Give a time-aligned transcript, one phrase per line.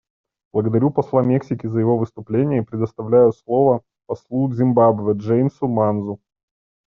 [0.51, 6.19] Благодарю посла Мексики за его выступление и предоставляю слово послу Зимбабве Джеймсу Манзу.